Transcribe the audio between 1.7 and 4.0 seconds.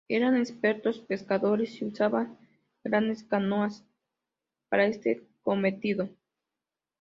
y usaban grandes canoas